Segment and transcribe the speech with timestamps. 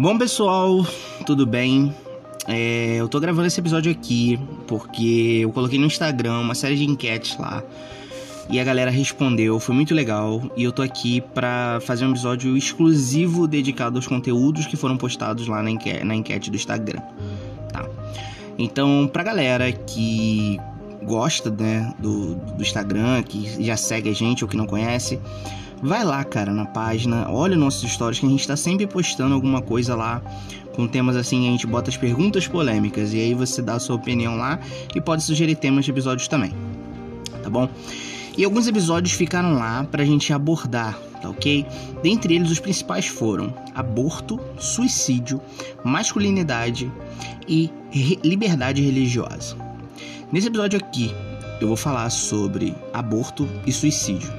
[0.00, 0.86] Bom, pessoal,
[1.26, 1.92] tudo bem?
[2.46, 6.84] É, eu tô gravando esse episódio aqui porque eu coloquei no Instagram uma série de
[6.84, 7.64] enquetes lá
[8.48, 12.56] e a galera respondeu, foi muito legal e eu tô aqui pra fazer um episódio
[12.56, 17.00] exclusivo dedicado aos conteúdos que foram postados lá na enquete, na enquete do Instagram,
[17.72, 17.84] tá?
[18.56, 20.60] Então, pra galera que
[21.02, 25.18] gosta né, do, do Instagram, que já segue a gente ou que não conhece,
[25.82, 29.62] vai lá, cara, na página, olha nossos stories que a gente tá sempre postando alguma
[29.62, 30.22] coisa lá
[30.74, 33.96] com temas assim, a gente bota as perguntas polêmicas e aí você dá a sua
[33.96, 34.60] opinião lá
[34.94, 36.52] e pode sugerir temas de episódios também.
[37.42, 37.68] Tá bom?
[38.36, 41.66] E alguns episódios ficaram lá pra gente abordar, tá ok?
[42.00, 45.40] Dentre eles, os principais foram aborto, suicídio,
[45.82, 46.88] masculinidade
[47.48, 49.56] e re liberdade religiosa.
[50.30, 51.12] Nesse episódio aqui,
[51.60, 54.32] eu vou falar sobre aborto e suicídio.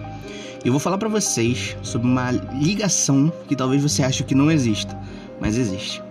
[0.63, 4.97] Eu vou falar para vocês sobre uma ligação que talvez você ache que não exista,
[5.39, 6.01] mas existe.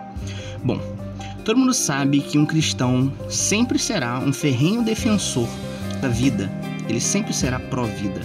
[0.63, 0.79] Bom,
[1.45, 5.47] todo mundo sabe que um cristão sempre será um ferrenho defensor
[6.01, 6.49] da vida.
[6.87, 8.21] Ele sempre será pró-vida.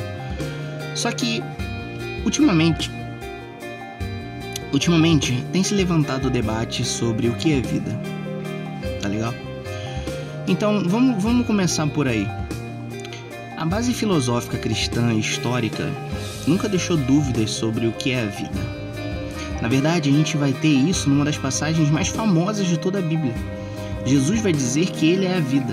[0.94, 1.42] Só que
[2.24, 2.90] ultimamente
[4.72, 8.00] ultimamente tem se levantado o debate sobre o que é vida.
[9.00, 9.34] Tá legal?
[10.48, 12.26] Então, vamos, vamos começar por aí.
[13.56, 15.88] A base filosófica cristã histórica
[16.46, 18.84] nunca deixou dúvidas sobre o que é a vida.
[19.60, 23.02] Na verdade, a gente vai ter isso numa das passagens mais famosas de toda a
[23.02, 23.34] Bíblia.
[24.04, 25.72] Jesus vai dizer que ele é a vida.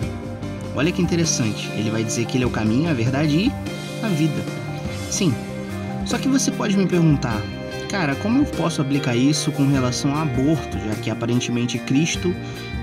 [0.76, 3.52] Olha que interessante, ele vai dizer que ele é o caminho, a verdade e
[4.06, 4.42] a vida.
[5.10, 5.34] Sim.
[6.06, 7.42] Só que você pode me perguntar,
[7.90, 12.34] cara, como eu posso aplicar isso com relação a aborto, já que aparentemente Cristo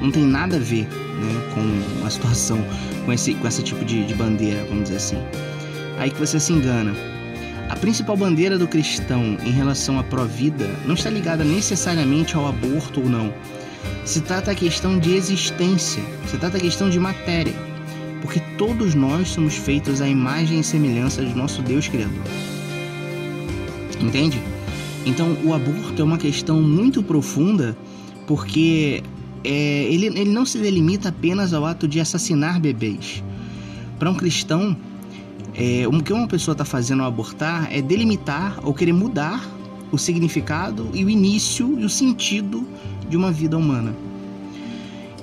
[0.03, 2.63] não tem nada a ver né, com a situação,
[3.07, 5.19] com esse, com esse tipo de, de bandeira, vamos dizer assim.
[5.99, 6.95] Aí que você se engana.
[7.69, 13.01] A principal bandeira do cristão em relação à pró-vida não está ligada necessariamente ao aborto
[13.01, 13.33] ou não.
[14.07, 17.53] Se trata da questão de existência, se trata da questão de matéria,
[18.23, 22.25] porque todos nós somos feitos à imagem e semelhança de nosso Deus Criador.
[24.01, 24.41] Entende?
[25.05, 27.77] Então, o aborto é uma questão muito profunda
[28.27, 29.03] porque
[29.45, 33.23] é, ele, ele não se delimita apenas ao ato de assassinar bebês.
[33.99, 34.77] Para um cristão,
[35.59, 39.45] é, o que uma pessoa está fazendo ao abortar é delimitar ou querer mudar
[39.91, 42.65] o significado e o início e o sentido
[43.09, 43.93] de uma vida humana.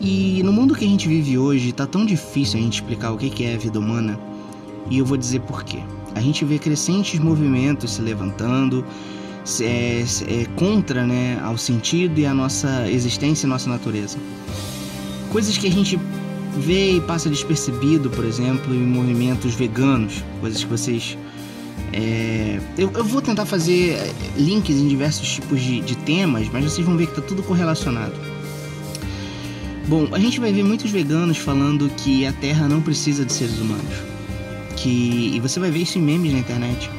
[0.02, 3.18] E no mundo que a gente vive hoje, está tão difícil a gente explicar o
[3.18, 4.20] que é a vida humana,
[4.90, 5.80] e eu vou dizer por quê.
[6.14, 8.86] A gente vê crescentes movimentos se levantando
[9.62, 14.18] é, é, contra né, ao sentido e a nossa existência e nossa natureza.
[15.32, 15.98] Coisas que a gente
[16.60, 21.18] vê e passa despercebido, por exemplo, em movimentos veganos, coisas que vocês.
[21.94, 22.60] É...
[22.78, 26.86] Eu, eu, vou tentar fazer é, links em diversos tipos de, de temas, mas vocês
[26.86, 28.16] vão ver que está tudo correlacionado.
[29.88, 33.60] Bom, a gente vai ver muitos veganos falando que a Terra não precisa de seres
[33.60, 33.94] humanos.
[34.76, 35.32] Que...
[35.36, 36.90] E você vai ver isso em memes na internet.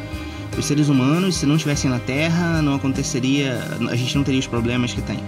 [0.57, 3.61] Os seres humanos, se não estivessem na Terra, não aconteceria.
[3.91, 5.19] A gente não teria os problemas que tem.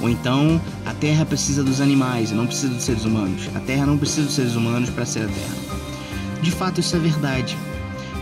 [0.00, 3.48] Ou então, a Terra precisa dos animais e não precisa dos seres humanos.
[3.54, 5.78] A Terra não precisa dos seres humanos para ser a Terra.
[6.42, 7.56] De fato, isso é verdade.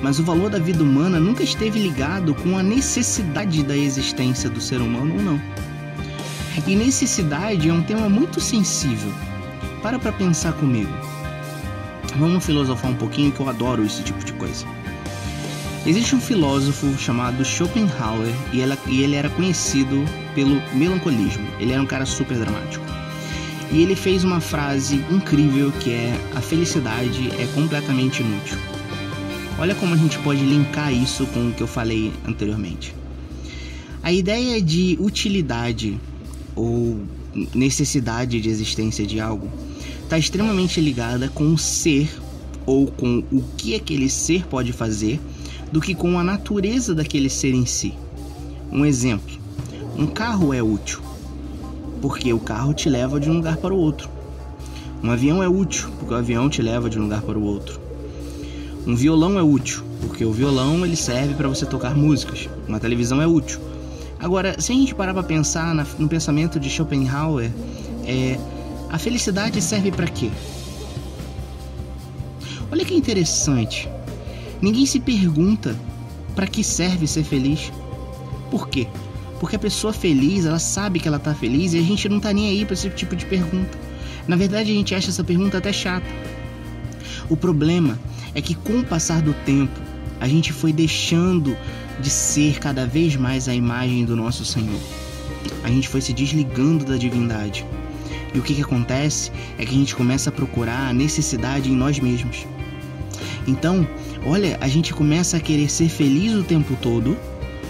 [0.03, 4.61] Mas o valor da vida humana nunca esteve ligado com a necessidade da existência do
[4.61, 5.41] ser humano ou não.
[6.67, 9.13] E necessidade é um tema muito sensível.
[9.83, 10.93] Para para pensar comigo.
[12.19, 14.67] Vamos filosofar um pouquinho que eu adoro esse tipo de coisa.
[15.87, 20.05] Existe um filósofo chamado Schopenhauer e, ela, e ele era conhecido
[20.35, 21.47] pelo melancolismo.
[21.61, 22.85] Ele era um cara super dramático.
[23.71, 28.59] E ele fez uma frase incrível que é: a felicidade é completamente inútil.
[29.61, 32.93] Olha como a gente pode linkar isso com o que eu falei anteriormente.
[34.03, 36.01] A ideia de utilidade
[36.57, 37.01] ou
[37.55, 39.49] necessidade de existência de algo
[40.03, 42.09] está extremamente ligada com o ser
[42.65, 45.21] ou com o que aquele ser pode fazer
[45.71, 47.95] do que com a natureza daquele ser em si.
[48.71, 49.37] Um exemplo:
[49.99, 51.01] um carro é útil
[52.01, 54.09] porque o carro te leva de um lugar para o outro.
[55.03, 57.81] Um avião é útil porque o avião te leva de um lugar para o outro.
[58.87, 62.49] Um violão é útil porque o violão ele serve para você tocar músicas.
[62.69, 63.61] Uma televisão é útil.
[64.19, 67.51] Agora, se a gente parar para pensar no pensamento de Schopenhauer,
[68.05, 68.39] é,
[68.91, 70.31] a felicidade serve para quê?
[72.71, 73.89] Olha que interessante.
[74.61, 75.77] Ninguém se pergunta
[76.35, 77.73] para que serve ser feliz.
[78.51, 78.87] Por quê?
[79.41, 82.33] Porque a pessoa feliz, ela sabe que ela tá feliz e a gente não tá
[82.33, 83.79] nem aí para esse tipo de pergunta.
[84.27, 86.07] Na verdade, a gente acha essa pergunta até chata.
[87.29, 87.99] O problema
[88.35, 89.79] é que com o passar do tempo,
[90.21, 91.57] a gente foi deixando
[92.01, 94.81] de ser cada vez mais a imagem do nosso Senhor.
[95.63, 97.67] A gente foi se desligando da divindade.
[98.35, 101.75] E o que, que acontece é que a gente começa a procurar a necessidade em
[101.75, 102.47] nós mesmos.
[103.47, 103.87] Então,
[104.27, 107.17] olha, a gente começa a querer ser feliz o tempo todo,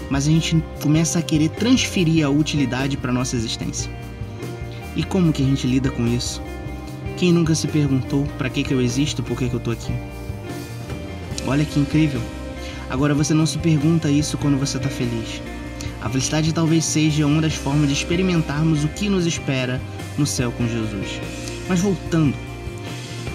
[0.09, 3.91] mas a gente começa a querer transferir a utilidade para nossa existência.
[4.95, 6.41] E como que a gente lida com isso?
[7.15, 9.93] Quem nunca se perguntou para que, que eu existo, por que, que eu tô aqui?
[11.45, 12.21] Olha que incrível.
[12.89, 15.41] Agora você não se pergunta isso quando você está feliz.
[16.01, 19.79] A felicidade talvez seja uma das formas de experimentarmos o que nos espera
[20.17, 21.21] no céu com Jesus.
[21.69, 22.35] Mas voltando,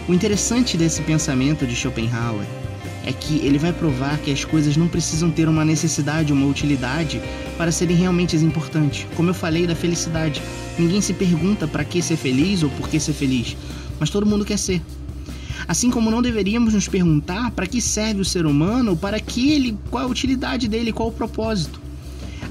[0.09, 2.47] o interessante desse pensamento de Schopenhauer
[3.05, 7.21] é que ele vai provar que as coisas não precisam ter uma necessidade, uma utilidade
[7.57, 9.07] para serem realmente importantes.
[9.17, 10.41] Como eu falei da felicidade,
[10.79, 13.57] ninguém se pergunta para que ser feliz ou por que ser feliz,
[13.99, 14.81] mas todo mundo quer ser.
[15.67, 19.79] Assim como não deveríamos nos perguntar para que serve o ser humano, para que ele,
[19.91, 21.81] qual a utilidade dele, qual o propósito.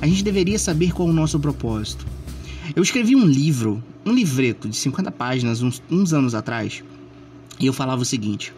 [0.01, 2.05] A gente deveria saber qual o nosso propósito.
[2.75, 6.83] Eu escrevi um livro, um livreto de 50 páginas uns, uns anos atrás,
[7.59, 8.53] e eu falava o seguinte: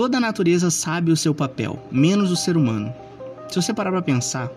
[0.00, 2.90] Toda a natureza sabe o seu papel, menos o ser humano.
[3.50, 4.50] Se você parar para pensar,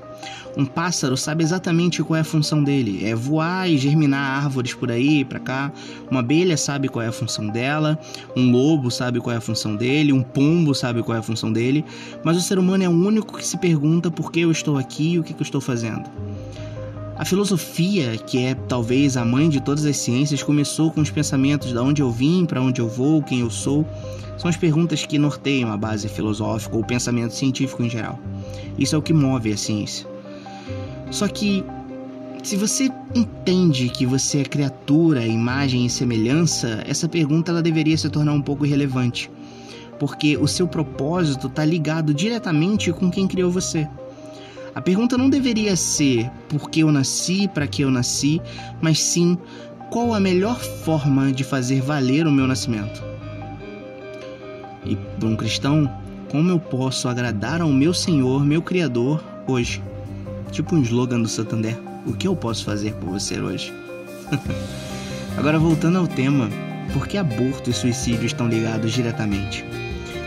[0.55, 4.89] um pássaro sabe exatamente qual é a função dele, é voar e germinar árvores por
[4.89, 5.69] aí, para cá.
[6.09, 7.99] Uma abelha sabe qual é a função dela,
[8.37, 11.51] um lobo sabe qual é a função dele, um pombo sabe qual é a função
[11.51, 11.83] dele,
[12.23, 15.11] mas o ser humano é o único que se pergunta por que eu estou aqui
[15.11, 16.09] e o que, que eu estou fazendo.
[17.23, 21.69] A filosofia, que é talvez a mãe de todas as ciências, começou com os pensamentos
[21.69, 23.87] de onde eu vim, para onde eu vou, quem eu sou.
[24.37, 28.19] São as perguntas que norteiam a base filosófica ou pensamento científico em geral.
[28.77, 30.05] Isso é o que move a ciência.
[31.11, 31.63] Só que,
[32.43, 38.09] se você entende que você é criatura, imagem e semelhança, essa pergunta ela deveria se
[38.09, 39.31] tornar um pouco irrelevante,
[39.97, 43.87] porque o seu propósito está ligado diretamente com quem criou você.
[44.75, 48.41] A pergunta não deveria ser por que eu nasci, para que eu nasci,
[48.81, 49.37] mas sim
[49.91, 53.03] qual a melhor forma de fazer valer o meu nascimento.
[54.83, 55.89] E para um cristão,
[56.31, 59.83] como eu posso agradar ao meu Senhor, meu Criador, hoje?
[60.51, 61.77] Tipo um slogan do Santander:
[62.07, 63.71] O que eu posso fazer por você hoje?
[65.37, 66.49] Agora, voltando ao tema,
[66.91, 69.63] por que aborto e suicídio estão ligados diretamente?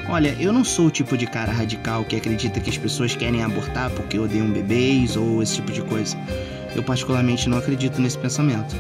[0.08, 3.42] Olha, eu não sou o tipo de cara radical que acredita que as pessoas querem
[3.42, 6.16] abortar porque odeiam bebês ou esse tipo de coisa.
[6.76, 8.76] Eu, particularmente, não acredito nesse pensamento.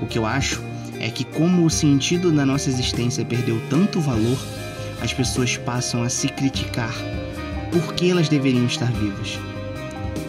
[0.00, 0.62] O que eu acho
[1.00, 4.38] é que, como o sentido da nossa existência perdeu tanto valor,
[5.00, 6.94] as pessoas passam a se criticar
[7.72, 9.40] por que elas deveriam estar vivas.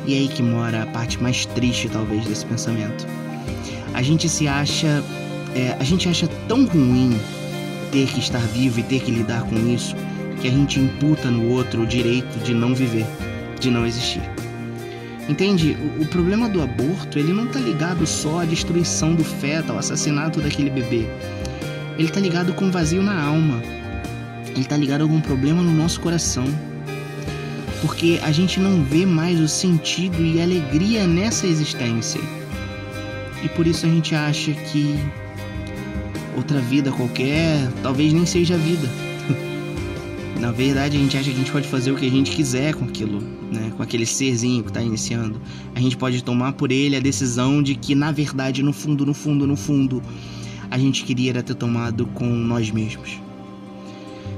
[0.08, 3.06] E é aí que mora a parte mais triste, talvez, desse pensamento.
[3.94, 5.04] A gente se acha.
[5.56, 7.16] É, a gente acha tão ruim
[7.92, 9.96] ter que estar vivo e ter que lidar com isso
[10.44, 13.06] que a gente imputa no outro o direito de não viver,
[13.62, 14.22] de não existir.
[15.30, 15.78] Entende?
[15.98, 19.78] O, o problema do aborto, ele não está ligado só à destruição do feto, ao
[19.78, 21.08] assassinato daquele bebê.
[21.98, 23.62] Ele está ligado com vazio na alma.
[24.50, 26.46] Ele está ligado a algum problema no nosso coração.
[27.80, 32.20] Porque a gente não vê mais o sentido e alegria nessa existência.
[33.42, 35.00] E por isso a gente acha que
[36.36, 39.03] outra vida qualquer talvez nem seja vida.
[40.44, 42.76] Na verdade, a gente acha que a gente pode fazer o que a gente quiser
[42.76, 43.72] com aquilo, né?
[43.78, 45.42] Com aquele serzinho que está iniciando.
[45.74, 49.14] A gente pode tomar por ele a decisão de que, na verdade, no fundo, no
[49.14, 50.04] fundo, no fundo,
[50.70, 53.22] a gente queria ter tomado com nós mesmos.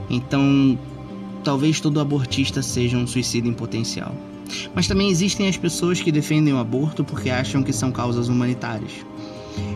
[0.08, 0.78] Então,
[1.44, 4.16] talvez todo abortista seja um suicida em potencial.
[4.76, 8.92] Mas também existem as pessoas que defendem o aborto porque acham que são causas humanitárias.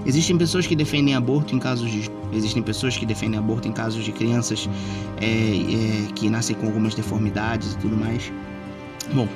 [0.06, 2.10] Existem pessoas que defendem aborto em casos de.
[2.32, 4.70] Existem pessoas que defendem aborto em casos de crianças
[5.20, 8.32] é, é, que nascem com algumas deformidades e tudo mais.
[9.14, 9.28] Bom,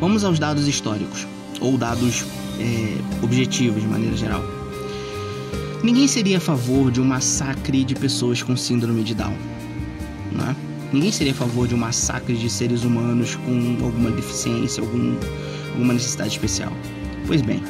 [0.00, 1.26] vamos aos dados históricos,
[1.60, 2.24] ou dados
[2.58, 4.42] é, objetivos de maneira geral.
[5.82, 9.34] Ninguém seria a favor de um massacre de pessoas com síndrome de Down.
[10.30, 10.56] Né?
[10.92, 15.16] Ninguém seria a favor de um massacre de seres humanos com alguma deficiência, algum,
[15.72, 16.72] alguma necessidade especial.
[17.26, 17.62] Pois bem,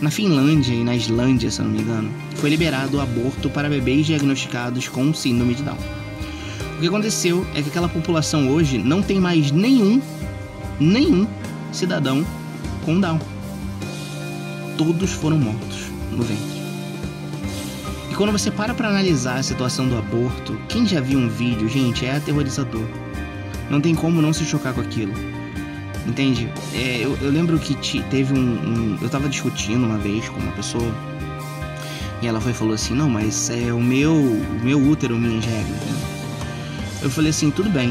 [0.00, 3.68] na Finlândia e na Islândia, se eu não me engano, foi liberado o aborto para
[3.68, 5.76] bebês diagnosticados com síndrome de Down.
[6.76, 10.00] O que aconteceu é que aquela população hoje não tem mais nenhum,
[10.78, 11.26] nenhum
[11.70, 12.24] cidadão
[12.84, 13.18] com Down.
[14.78, 16.60] Todos foram mortos no ventre.
[18.10, 21.68] E quando você para para analisar a situação do aborto, quem já viu um vídeo,
[21.68, 22.86] gente, é aterrorizador.
[23.68, 25.12] Não tem como não se chocar com aquilo.
[26.06, 26.48] Entende?
[26.74, 30.52] É, eu, eu, lembro que teve um, um, Eu tava discutindo uma vez com uma
[30.52, 30.94] pessoa.
[32.22, 35.66] E ela foi falou assim: Não, mas é o meu, o meu útero, minhas regras.
[35.68, 36.00] Né?
[37.02, 37.90] Eu falei assim: Tudo bem.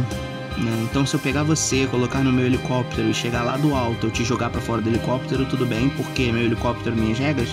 [0.58, 0.88] Né?
[0.89, 4.12] Então, se eu pegar você, colocar no meu helicóptero e chegar lá do alto, eu
[4.12, 7.50] te jogar para fora do helicóptero, tudo bem, porque meu helicóptero, minhas regras.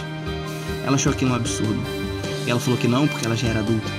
[0.84, 1.80] Ela achou aquilo um absurdo.
[2.46, 3.90] E ela falou que não, porque ela já era adulta.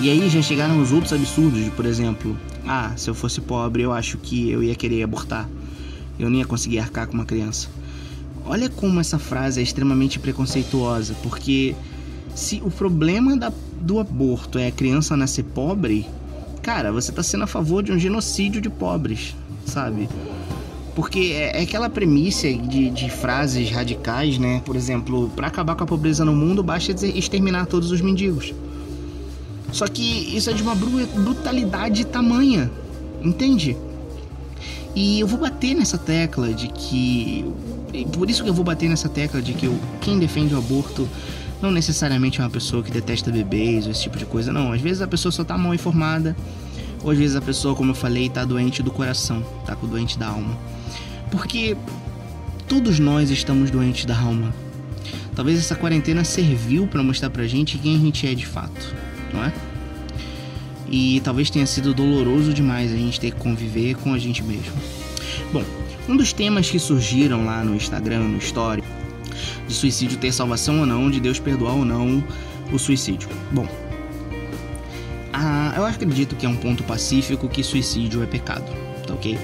[0.00, 2.36] E aí já chegaram os outros absurdos, por exemplo,
[2.66, 5.48] ah, se eu fosse pobre, eu acho que eu ia querer abortar.
[6.18, 7.68] Eu nem ia conseguir arcar com uma criança.
[8.44, 11.74] Olha como essa frase é extremamente preconceituosa, porque
[12.34, 16.06] se o problema da, do aborto é a criança nascer pobre,
[16.62, 20.08] cara, você tá sendo a favor de um genocídio de pobres, sabe?
[20.94, 24.60] Porque é, é aquela premissa de, de, frases radicais, né?
[24.64, 28.52] Por exemplo, para acabar com a pobreza no mundo, basta exterminar todos os mendigos.
[29.72, 32.70] Só que isso é de uma brutalidade tamanha,
[33.22, 33.76] entende?
[34.94, 37.44] E eu vou bater nessa tecla de que.
[38.12, 39.70] Por isso que eu vou bater nessa tecla de que
[40.00, 41.08] quem defende o aborto
[41.60, 44.72] não necessariamente é uma pessoa que detesta bebês ou esse tipo de coisa, não.
[44.72, 46.36] Às vezes a pessoa só tá mal informada,
[47.04, 50.18] ou às vezes a pessoa, como eu falei, tá doente do coração, tá com doente
[50.18, 50.58] da alma.
[51.30, 51.76] Porque
[52.66, 54.52] todos nós estamos doentes da alma.
[55.36, 58.94] Talvez essa quarentena serviu para mostrar pra gente quem a gente é de fato,
[59.32, 59.52] não é?
[60.92, 64.74] E talvez tenha sido doloroso demais a gente ter que conviver com a gente mesmo.
[65.52, 65.64] Bom,
[66.08, 68.84] um dos temas que surgiram lá no Instagram, no Story,
[69.66, 72.22] de suicídio ter salvação ou não, de Deus perdoar ou não
[72.70, 73.28] o suicídio.
[73.50, 73.66] Bom,
[75.76, 78.70] eu acredito que é um ponto pacífico que suicídio é pecado,
[79.06, 79.38] tá ok?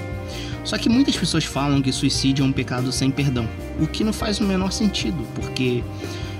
[0.63, 3.47] Só que muitas pessoas falam que suicídio é um pecado sem perdão,
[3.79, 5.83] o que não faz o menor sentido, porque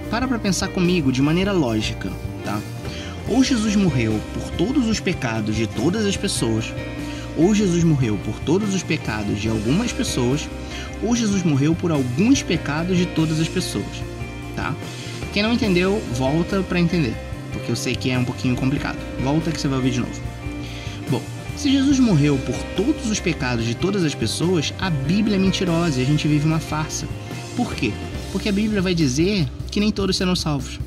[0.09, 2.11] para pra pensar comigo de maneira lógica,
[2.45, 2.59] tá?
[3.29, 6.74] Ou Jesus morreu por todos os pecados de todas as pessoas,
[7.38, 10.50] ou Jesus morreu por todos os pecados de algumas pessoas,
[11.03, 13.86] ou Jesus morreu por alguns pecados de todas as pessoas,
[14.55, 14.75] tá?
[15.31, 17.15] Quem não entendeu, volta para entender,
[17.53, 18.98] porque eu sei que é um pouquinho complicado.
[19.24, 20.21] Volta que você vai ouvir de novo.
[21.09, 21.21] Bom,
[21.55, 26.00] se Jesus morreu por todos os pecados de todas as pessoas, a Bíblia é mentirosa
[26.00, 27.07] e a gente vive uma farsa.
[27.55, 27.93] Por quê?
[28.31, 30.79] Porque a Bíblia vai dizer que nem todos serão salvos.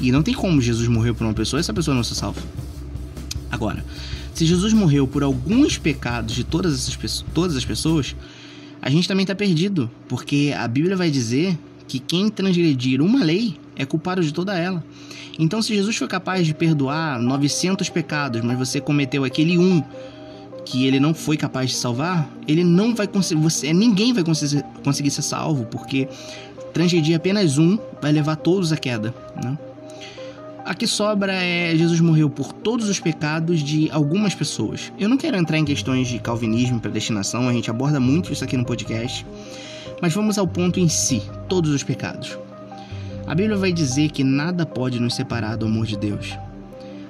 [0.00, 2.40] E não tem como Jesus morreu por uma pessoa e essa pessoa não ser salva.
[3.50, 3.84] Agora,
[4.34, 8.14] se Jesus morreu por alguns pecados de todas, essas, todas as pessoas,
[8.80, 13.56] a gente também está perdido, porque a Bíblia vai dizer que quem transgredir uma lei
[13.74, 14.84] é culpado de toda ela.
[15.38, 19.82] Então, se Jesus foi capaz de perdoar 900 pecados, mas você cometeu aquele um
[20.64, 24.62] que ele não foi capaz de salvar, ele não vai conseguir, você, ninguém vai conseguir,
[24.84, 26.06] conseguir ser salvo, porque
[26.74, 29.58] transgredir apenas um vai levar todos à queda, né?
[30.68, 34.92] A que sobra é Jesus morreu por todos os pecados de algumas pessoas.
[34.98, 38.44] Eu não quero entrar em questões de calvinismo e predestinação, a gente aborda muito isso
[38.44, 39.24] aqui no podcast.
[40.02, 42.38] Mas vamos ao ponto em si: todos os pecados.
[43.26, 46.36] A Bíblia vai dizer que nada pode nos separar do amor de Deus.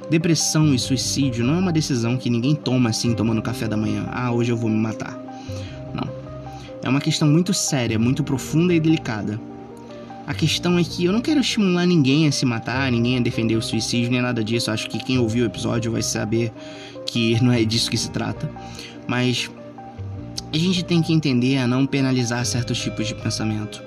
[0.09, 4.07] Depressão e suicídio não é uma decisão que ninguém toma assim tomando café da manhã.
[4.13, 5.19] Ah, hoje eu vou me matar.
[5.93, 6.09] Não.
[6.81, 9.37] É uma questão muito séria, muito profunda e delicada.
[10.29, 13.57] A questão é que eu não quero estimular ninguém a se matar, ninguém a defender
[13.57, 14.71] o suicídio, nem nada disso.
[14.71, 16.53] Acho que quem ouviu o episódio vai saber
[17.07, 18.47] que não é disso que se trata.
[19.07, 19.51] Mas
[20.53, 23.83] a gente tem que entender a não penalizar certos tipos de pensamento.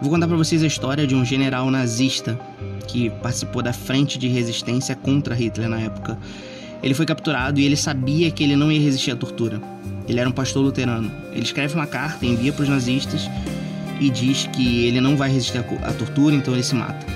[0.00, 2.38] Vou contar para vocês a história de um general nazista
[2.86, 6.16] que participou da frente de resistência contra Hitler na época.
[6.80, 9.60] Ele foi capturado e ele sabia que ele não ia resistir à tortura.
[10.06, 11.10] Ele era um pastor luterano.
[11.32, 13.28] Ele escreve uma carta, envia para os nazistas
[14.00, 17.06] e diz que ele não vai resistir à tortura, então ele se mata.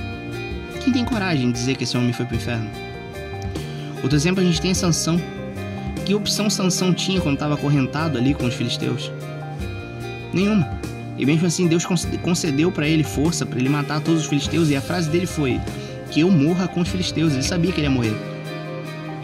[0.82, 2.70] Quem tem coragem de dizer que esse homem foi pro inferno?
[4.02, 5.20] Outro exemplo a gente tem Sansão.
[6.04, 9.12] Que opção Sansão tinha quando estava acorrentado ali com os filisteus?
[10.32, 10.68] Nenhuma.
[11.18, 11.84] E mesmo assim Deus
[12.22, 15.60] concedeu para ele força para ele matar todos os filisteus e a frase dele foi
[16.10, 17.34] que eu morra com os filisteus.
[17.34, 18.16] Ele sabia que ele ia morrer.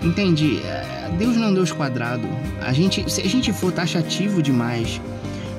[0.02, 0.60] Entende?
[0.62, 2.28] É, Deus não é um Deus quadrado.
[2.60, 5.00] A gente, se a gente for taxativo demais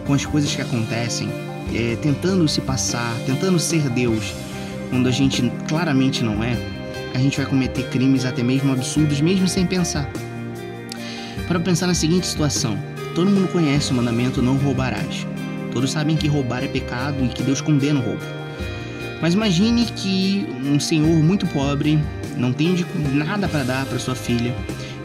[0.06, 1.28] com as coisas que acontecem,
[1.74, 4.34] é, tentando se passar, tentando ser Deus,
[4.90, 6.58] quando a gente claramente não é,
[7.14, 10.10] a gente vai cometer crimes até mesmo absurdos, mesmo sem pensar.
[11.48, 12.78] Para pensar na seguinte situação:
[13.16, 15.26] todo mundo conhece o mandamento não roubarás.
[15.72, 18.24] Todos sabem que roubar é pecado e que Deus condena o roubo.
[19.22, 22.00] Mas imagine que um senhor muito pobre
[22.36, 22.76] não tem
[23.14, 24.56] nada para dar para sua filha,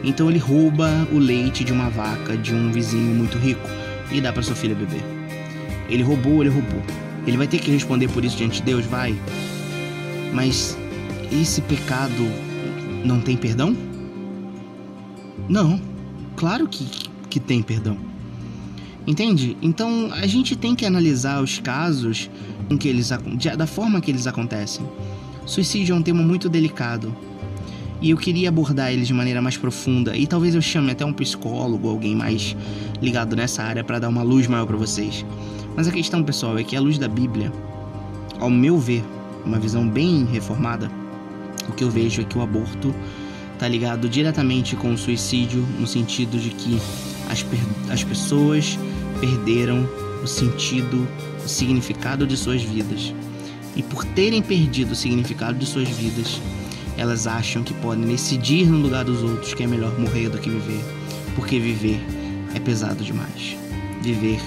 [0.03, 3.67] então ele rouba o leite de uma vaca de um vizinho muito rico
[4.11, 5.22] e dá para sua filha beber.
[5.93, 6.81] Ele roubou, ele roubou.
[7.27, 9.15] Ele vai ter que responder por isso diante de Deus, vai.
[10.33, 10.75] Mas
[11.31, 12.27] esse pecado
[13.05, 13.77] não tem perdão?
[15.47, 15.79] Não.
[16.35, 16.87] Claro que,
[17.29, 17.95] que tem perdão.
[19.05, 19.55] Entende?
[19.61, 22.27] Então a gente tem que analisar os casos
[22.71, 23.09] em que eles
[23.55, 24.83] da forma que eles acontecem.
[25.45, 27.15] Suicídio é um tema muito delicado.
[28.01, 31.13] E eu queria abordar eles de maneira mais profunda e talvez eu chame até um
[31.13, 32.55] psicólogo, alguém mais
[32.99, 35.23] ligado nessa área para dar uma luz maior para vocês.
[35.75, 37.51] Mas a questão, pessoal, é que a luz da Bíblia,
[38.39, 39.03] ao meu ver,
[39.43, 40.89] uma visão bem reformada,
[41.67, 42.93] o que eu vejo é que o aborto
[43.53, 46.77] está ligado diretamente com o suicídio, no sentido de que
[47.29, 47.45] as,
[47.91, 48.77] as pessoas
[49.19, 49.87] perderam
[50.23, 51.07] o sentido,
[51.43, 53.13] o significado de suas vidas.
[53.75, 56.39] E por terem perdido o significado de suas vidas,
[56.97, 60.49] elas acham que podem decidir no lugar dos outros que é melhor morrer do que
[60.49, 60.83] viver,
[61.35, 61.99] porque viver
[62.53, 63.57] é pesado demais.
[64.01, 64.39] Viver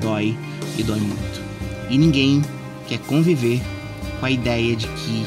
[0.00, 0.36] dói
[0.78, 1.40] e dói muito.
[1.88, 2.42] E ninguém
[2.86, 3.60] quer conviver
[4.18, 5.26] com a ideia de que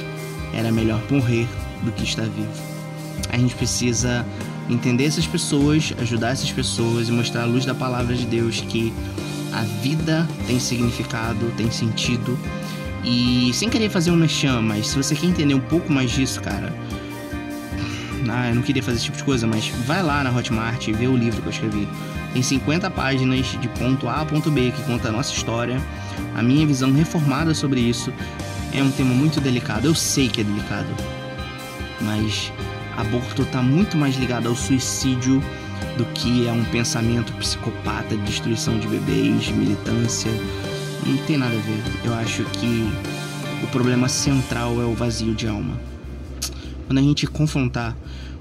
[0.53, 1.47] era melhor morrer
[1.83, 2.73] do que estar vivo.
[3.29, 4.25] A gente precisa
[4.69, 8.93] entender essas pessoas, ajudar essas pessoas e mostrar a luz da palavra de Deus que
[9.51, 12.37] a vida tem significado, tem sentido.
[13.03, 16.41] E sem querer fazer um mexão, mas se você quer entender um pouco mais disso,
[16.41, 16.73] cara.
[18.29, 20.93] Ah, eu não queria fazer esse tipo de coisa, mas vai lá na Hotmart e
[20.93, 21.87] vê o livro que eu escrevi.
[22.33, 25.79] Tem 50 páginas de ponto A a ponto B que conta a nossa história,
[26.35, 28.11] a minha visão reformada sobre isso.
[28.73, 30.89] É um tema muito delicado, eu sei que é delicado,
[32.01, 32.51] mas
[32.97, 35.41] aborto está muito mais ligado ao suicídio
[35.95, 40.31] do que a um pensamento psicopata de destruição de bebês, militância.
[41.05, 41.83] Não tem nada a ver.
[42.03, 42.89] Eu acho que
[43.63, 45.79] o problema central é o vazio de alma.
[46.87, 47.95] Quando a gente confrontar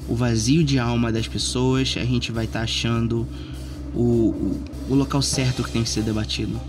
[0.09, 3.27] o vazio de alma das pessoas, a gente vai estar tá achando
[3.95, 6.61] o, o, local certo que tem que ser debatido.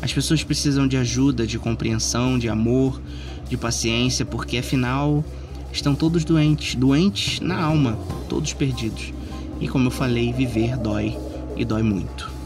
[0.00, 3.00] As pessoas precisam de ajuda, de compreensão, de amor,
[3.48, 5.24] de paciência, porque afinal
[5.72, 7.98] estão todos doentes, doentes na alma,
[8.28, 9.12] todos perdidos.
[9.60, 11.16] E como eu falei, viver dói
[11.56, 12.37] e dói muito.